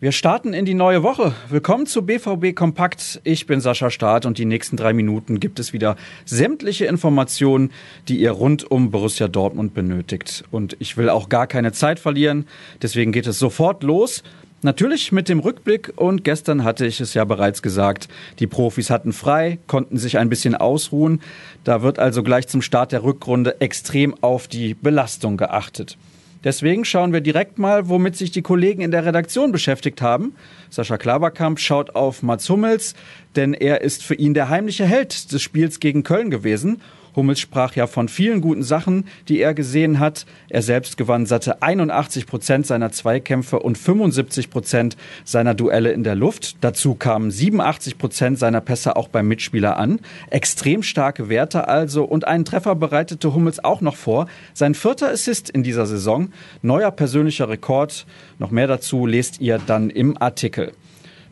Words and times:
Wir 0.00 0.10
starten 0.10 0.54
in 0.54 0.64
die 0.64 0.74
neue 0.74 1.04
Woche. 1.04 1.34
Willkommen 1.50 1.86
zu 1.86 2.02
BVB 2.02 2.52
Kompakt. 2.52 3.20
Ich 3.22 3.46
bin 3.46 3.60
Sascha 3.60 3.90
Staat 3.90 4.26
und 4.26 4.38
die 4.38 4.44
nächsten 4.44 4.76
drei 4.76 4.92
Minuten 4.92 5.38
gibt 5.38 5.60
es 5.60 5.72
wieder 5.72 5.94
sämtliche 6.24 6.86
Informationen, 6.86 7.70
die 8.08 8.18
ihr 8.18 8.32
rund 8.32 8.68
um 8.68 8.90
Borussia 8.90 9.28
Dortmund 9.28 9.72
benötigt. 9.72 10.42
Und 10.50 10.76
ich 10.80 10.96
will 10.96 11.10
auch 11.10 11.28
gar 11.28 11.46
keine 11.46 11.70
Zeit 11.70 12.00
verlieren. 12.00 12.48
Deswegen 12.82 13.12
geht 13.12 13.28
es 13.28 13.38
sofort 13.38 13.84
los. 13.84 14.24
Natürlich 14.66 15.12
mit 15.12 15.28
dem 15.28 15.38
Rückblick 15.38 15.92
und 15.94 16.24
gestern 16.24 16.64
hatte 16.64 16.86
ich 16.86 17.00
es 17.00 17.14
ja 17.14 17.24
bereits 17.24 17.62
gesagt, 17.62 18.08
die 18.40 18.48
Profis 18.48 18.90
hatten 18.90 19.12
frei, 19.12 19.60
konnten 19.68 19.96
sich 19.96 20.18
ein 20.18 20.28
bisschen 20.28 20.56
ausruhen. 20.56 21.20
Da 21.62 21.82
wird 21.82 22.00
also 22.00 22.24
gleich 22.24 22.48
zum 22.48 22.62
Start 22.62 22.90
der 22.90 23.04
Rückrunde 23.04 23.60
extrem 23.60 24.20
auf 24.24 24.48
die 24.48 24.74
Belastung 24.74 25.36
geachtet. 25.36 25.96
Deswegen 26.42 26.84
schauen 26.84 27.12
wir 27.12 27.20
direkt 27.20 27.60
mal, 27.60 27.88
womit 27.88 28.16
sich 28.16 28.32
die 28.32 28.42
Kollegen 28.42 28.82
in 28.82 28.90
der 28.90 29.06
Redaktion 29.06 29.52
beschäftigt 29.52 30.02
haben. 30.02 30.34
Sascha 30.68 30.98
Klaverkamp 30.98 31.60
schaut 31.60 31.94
auf 31.94 32.24
Mats 32.24 32.48
Hummels, 32.48 32.96
denn 33.36 33.54
er 33.54 33.82
ist 33.82 34.02
für 34.02 34.16
ihn 34.16 34.34
der 34.34 34.48
heimliche 34.48 34.84
Held 34.84 35.30
des 35.30 35.42
Spiels 35.42 35.78
gegen 35.78 36.02
Köln 36.02 36.28
gewesen 36.28 36.82
Hummels 37.16 37.40
sprach 37.40 37.74
ja 37.74 37.86
von 37.86 38.08
vielen 38.08 38.40
guten 38.40 38.62
Sachen, 38.62 39.06
die 39.28 39.40
er 39.40 39.54
gesehen 39.54 39.98
hat. 39.98 40.26
Er 40.48 40.62
selbst 40.62 40.96
gewann 40.96 41.26
satte 41.26 41.62
81 41.62 42.26
Prozent 42.26 42.66
seiner 42.66 42.92
Zweikämpfe 42.92 43.58
und 43.58 43.78
75 43.78 44.50
Prozent 44.50 44.96
seiner 45.24 45.54
Duelle 45.54 45.92
in 45.92 46.04
der 46.04 46.14
Luft. 46.14 46.56
Dazu 46.60 46.94
kamen 46.94 47.30
87 47.30 47.98
Prozent 47.98 48.38
seiner 48.38 48.60
Pässe 48.60 48.96
auch 48.96 49.08
beim 49.08 49.26
Mitspieler 49.26 49.78
an. 49.78 50.00
Extrem 50.30 50.82
starke 50.82 51.28
Werte 51.28 51.68
also 51.68 52.04
und 52.04 52.26
einen 52.26 52.44
Treffer 52.44 52.74
bereitete 52.74 53.34
Hummels 53.34 53.64
auch 53.64 53.80
noch 53.80 53.96
vor. 53.96 54.28
Sein 54.52 54.74
vierter 54.74 55.10
Assist 55.10 55.48
in 55.48 55.62
dieser 55.62 55.86
Saison. 55.86 56.32
Neuer 56.62 56.90
persönlicher 56.90 57.48
Rekord. 57.48 58.06
Noch 58.38 58.50
mehr 58.50 58.66
dazu 58.66 59.06
lest 59.06 59.40
ihr 59.40 59.58
dann 59.58 59.90
im 59.90 60.20
Artikel. 60.20 60.72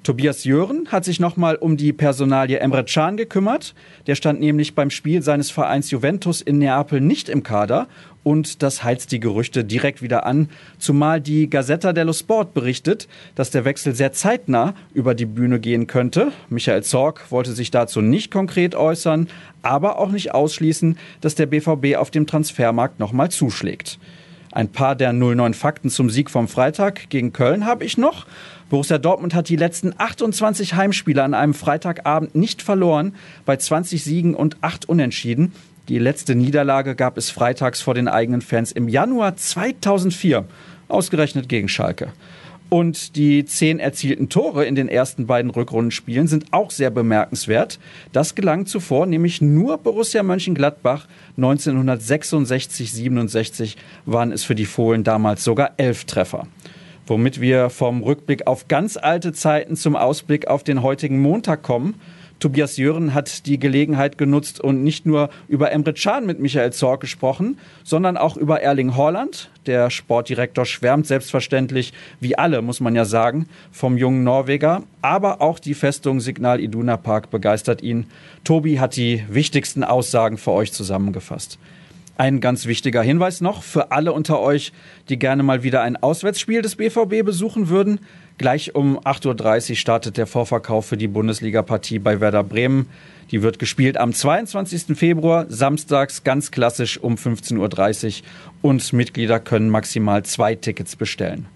Tobias 0.05 0.45
Jören 0.45 0.89
hat 0.93 1.07
sich 1.07 1.19
nochmal 1.19 1.57
um 1.57 1.79
die 1.79 1.95
Personalie 1.95 2.59
Emre 2.59 2.85
Can 2.85 3.17
gekümmert. 3.17 3.75
Der 4.07 4.15
stand 4.15 4.39
nämlich 4.39 4.75
beim 4.75 4.91
Spiel 4.91 5.23
seines 5.23 5.51
Vereins 5.51 5.91
Juventus 5.91 6.43
in 6.43 6.59
Neapel 6.59 7.01
nicht 7.01 7.31
im 7.31 7.43
Kader 7.43 7.89
und 8.23 8.63
das 8.63 8.85
heizt 8.85 9.13
die 9.13 9.21
Gerüchte 9.21 9.65
direkt 9.65 10.03
wieder 10.03 10.27
an, 10.27 10.51
zumal 10.79 11.23
die 11.23 11.49
Gazzetta 11.49 11.95
dello 11.95 12.13
Sport 12.13 12.53
berichtet, 12.53 13.09
dass 13.35 13.51
der 13.51 13.65
Wechsel 13.65 13.95
sehr 13.95 14.13
zeitnah 14.13 14.75
über 14.93 15.15
die 15.15 15.25
Bühne 15.25 15.59
gehen 15.59 15.87
könnte. 15.87 16.33
Michael 16.51 16.83
Zorg 16.83 17.31
wollte 17.31 17.53
sich 17.53 17.71
dazu 17.71 18.03
nicht 18.03 18.31
konkret 18.31 18.75
äußern, 18.75 19.29
aber 19.63 19.99
auch 19.99 20.11
nicht 20.11 20.35
ausschließen, 20.35 20.99
dass 21.23 21.35
der 21.35 21.47
BVB 21.47 21.97
auf 21.97 22.11
dem 22.11 22.27
Transfermarkt 22.27 23.01
nochmal 23.01 23.31
zuschlägt. 23.31 23.99
Ein 24.55 24.69
paar 24.69 24.95
der 24.95 25.13
09 25.13 25.53
Fakten 25.53 25.91
zum 25.91 26.09
Sieg 26.11 26.31
vom 26.31 26.47
Freitag 26.47 27.11
gegen 27.11 27.33
Köln 27.33 27.67
habe 27.67 27.85
ich 27.85 27.99
noch. 27.99 28.25
Borussia 28.71 28.99
Dortmund 28.99 29.35
hat 29.35 29.49
die 29.49 29.57
letzten 29.57 29.93
28 29.99 30.75
Heimspiele 30.75 31.25
an 31.25 31.35
einem 31.35 31.55
Freitagabend 31.55 32.37
nicht 32.37 32.63
verloren, 32.63 33.17
bei 33.45 33.57
20 33.57 34.05
Siegen 34.05 34.33
und 34.37 34.59
8 34.61 34.89
Unentschieden. 34.89 35.51
Die 35.89 35.99
letzte 35.99 36.37
Niederlage 36.37 36.95
gab 36.95 37.19
es 37.19 37.31
freitags 37.31 37.83
vor 37.83 37.95
den 37.95 38.07
eigenen 38.07 38.43
Fans 38.43 38.71
im 38.71 38.89
Januar 38.89 39.35
2004, 39.35 40.45
ausgerechnet 40.87 41.49
gegen 41.49 41.69
Schalke. 41.69 42.13
Und 42.71 43.17
die 43.17 43.45
zehn 43.45 43.79
erzielten 43.79 44.29
Tore 44.29 44.65
in 44.65 44.75
den 44.75 44.89
ersten 44.89 45.27
beiden 45.27 45.51
Rückrundenspielen 45.51 46.27
sind 46.27 46.47
auch 46.53 46.71
sehr 46.71 46.91
bemerkenswert. 46.91 47.79
Das 48.13 48.35
gelang 48.35 48.67
zuvor 48.67 49.07
nämlich 49.07 49.41
nur 49.41 49.79
Borussia 49.79 50.23
Mönchengladbach. 50.23 51.07
1966-67 51.39 53.77
waren 54.07 54.33
es 54.33 54.45
für 54.45 54.55
die 54.55 54.67
Fohlen 54.67 55.05
damals 55.05 55.45
sogar 55.45 55.73
elf 55.77 56.07
Treffer. 56.07 56.47
Womit 57.07 57.41
wir 57.41 57.69
vom 57.69 58.03
Rückblick 58.03 58.47
auf 58.47 58.67
ganz 58.67 58.97
alte 58.97 59.35
Zeiten 59.35 59.77
zum 59.77 59.95
Ausblick 59.95 60.49
auf 60.49 60.65
den 60.65 60.83
heutigen 60.83 61.21
Montag 61.21 61.63
kommen. 61.63 61.97
Tobias 62.41 62.77
Jören 62.77 63.15
hat 63.15 63.47
die 63.47 63.59
Gelegenheit 63.59 64.19
genutzt 64.19 64.61
und 64.61 64.83
nicht 64.83 65.07
nur 65.07 65.31
über 65.49 65.73
Emre 65.73 65.95
Can 65.95 66.27
mit 66.27 66.41
Michael 66.41 66.73
Zorc 66.73 67.01
gesprochen, 67.01 67.59
sondern 67.85 68.17
auch 68.17 68.37
über 68.37 68.61
Erling 68.61 68.97
Haaland. 68.97 69.51
Der 69.67 69.89
Sportdirektor 69.91 70.67
schwärmt 70.67 71.07
selbstverständlich, 71.07 71.93
wie 72.21 72.37
alle, 72.37 72.61
muss 72.61 72.81
man 72.81 72.95
ja 72.95 73.05
sagen, 73.05 73.47
vom 73.73 73.97
jungen 73.97 74.25
Norweger. 74.25 74.83
Aber 75.01 75.41
auch 75.41 75.59
die 75.59 75.75
Festung 75.75 76.21
Signal 76.21 76.61
Iduna 76.61 76.97
Park 76.97 77.31
begeistert 77.31 77.83
ihn. 77.83 78.07
Tobi 78.45 78.79
hat 78.79 78.97
die 78.97 79.25
wichtigsten 79.29 79.85
Aussagen 79.85 80.37
für 80.37 80.51
euch 80.51 80.73
zusammengefasst. 80.73 81.59
Ein 82.17 82.41
ganz 82.41 82.67
wichtiger 82.67 83.03
Hinweis 83.03 83.41
noch 83.41 83.65
für 83.65 83.91
alle 83.91 84.13
unter 84.13 84.39
euch, 84.39 84.73
die 85.09 85.19
gerne 85.19 85.43
mal 85.43 85.65
wieder 85.65 85.83
ein 85.83 85.97
Auswärtsspiel 85.97 86.63
des 86.63 86.77
BVB 86.77 87.25
besuchen 87.25 87.69
würden. 87.69 87.99
Gleich 88.39 88.77
um 88.77 89.01
8.30 89.01 89.71
Uhr 89.71 89.77
startet 89.77 90.17
der 90.17 90.29
Vorverkauf 90.29 90.87
für 90.87 90.97
die 90.97 91.09
Bundesliga-Partie 91.09 91.99
bei 91.99 92.21
Werder 92.21 92.45
Bremen. 92.45 92.87
Die 93.33 93.43
wird 93.43 93.59
gespielt 93.59 93.97
am 93.97 94.13
22. 94.13 94.97
Februar, 94.97 95.47
samstags 95.49 96.23
ganz 96.23 96.53
klassisch 96.53 96.99
um 96.99 97.17
15.30 97.17 98.23
Uhr 98.63 98.71
und 98.71 98.93
Mitglieder 98.93 99.41
können 99.41 99.69
maximal 99.69 100.25
zwei 100.25 100.55
Tickets 100.55 100.95
bestellen. 100.95 101.47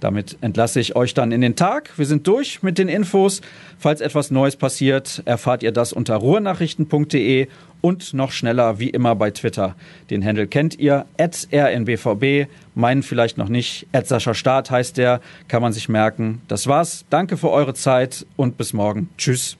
Damit 0.00 0.38
entlasse 0.40 0.80
ich 0.80 0.94
euch 0.96 1.14
dann 1.14 1.32
in 1.32 1.40
den 1.40 1.56
Tag. 1.56 1.90
Wir 1.96 2.06
sind 2.06 2.26
durch 2.26 2.62
mit 2.62 2.78
den 2.78 2.88
Infos. 2.88 3.40
Falls 3.78 4.00
etwas 4.00 4.30
Neues 4.30 4.56
passiert, 4.56 5.22
erfahrt 5.24 5.62
ihr 5.62 5.72
das 5.72 5.92
unter 5.92 6.16
ruhrnachrichten.de 6.16 7.48
und 7.80 8.14
noch 8.14 8.32
schneller 8.32 8.78
wie 8.78 8.90
immer 8.90 9.14
bei 9.14 9.30
Twitter. 9.30 9.76
Den 10.10 10.24
Handel 10.24 10.46
kennt 10.46 10.78
ihr, 10.78 11.06
rnbvb, 11.18 12.48
meinen 12.74 13.02
vielleicht 13.02 13.38
noch 13.38 13.48
nicht, 13.48 13.86
Sascha 14.04 14.34
Start 14.34 14.70
heißt 14.70 14.96
der, 14.98 15.20
kann 15.48 15.62
man 15.62 15.72
sich 15.72 15.88
merken. 15.88 16.42
Das 16.48 16.66
war's, 16.66 17.04
danke 17.10 17.36
für 17.36 17.50
eure 17.50 17.74
Zeit 17.74 18.26
und 18.36 18.56
bis 18.56 18.72
morgen. 18.72 19.08
Tschüss. 19.16 19.56